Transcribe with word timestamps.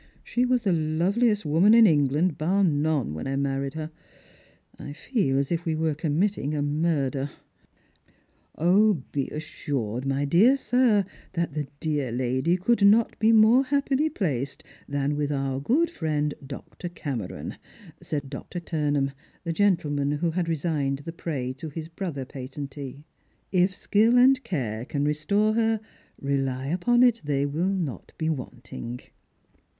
She 0.23 0.45
was 0.45 0.63
the 0.63 0.73
loveliest 0.73 1.45
woman 1.45 1.75
in 1.75 1.85
England, 1.85 2.35
bar 2.35 2.63
none, 2.63 3.13
when 3.13 3.27
I 3.27 3.35
married 3.35 3.75
hor. 3.75 3.91
1 4.77 4.95
fool 4.95 5.37
aa 5.37 5.43
if 5.51 5.63
we 5.63 5.75
were 5.75 5.93
committing 5.93 6.53
«murder." 6.81 7.29
328 8.55 8.55
Strangers 8.55 8.55
and 8.55 9.11
Pilgrims." 9.11 9.11
Be 9.11 9.35
assured, 9.35 10.05
my 10.07 10.25
dear 10.25 10.57
sir, 10.57 11.05
that 11.33 11.53
tlie 11.53 11.67
dear 11.79 12.11
lady 12.11 12.57
could 12.57 12.83
not 12.83 13.19
be 13.19 13.31
more 13.31 13.65
happily 13.65 14.09
placed 14.09 14.63
than 14.89 15.15
with 15.15 15.31
our 15.31 15.59
good 15.59 15.91
friend 15.91 16.33
Dr. 16.47 16.89
Cameron," 16.89 17.57
said 18.01 18.23
Ur. 18.33 18.43
Turnam, 18.59 19.11
the 19.43 19.53
gentleman 19.53 20.13
who 20.13 20.31
had 20.31 20.49
resigned 20.49 21.03
the 21.05 21.13
prey 21.13 21.53
to 21.53 21.69
his 21.69 21.87
brother 21.87 22.25
patentee." 22.25 23.03
If 23.63 23.75
skill 23.75 24.17
and 24.17 24.43
care 24.43 24.83
can 24.83 25.03
restore 25.05 25.53
her, 25.53 25.79
rely 26.19 26.65
upon 26.69 27.03
it 27.03 27.21
they 27.23 27.45
will 27.45 27.69
not 27.69 28.13
be 28.17 28.29
wanting." 28.31 28.99